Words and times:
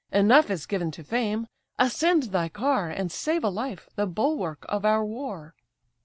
Enough 0.11 0.49
is 0.49 0.65
given 0.65 0.89
to 0.89 1.03
fame. 1.03 1.45
Ascend 1.77 2.23
thy 2.33 2.49
car! 2.49 2.89
And 2.89 3.11
save 3.11 3.43
a 3.43 3.49
life, 3.49 3.87
the 3.95 4.07
bulwark 4.07 4.65
of 4.67 4.83
our 4.83 5.05
war." 5.05 5.53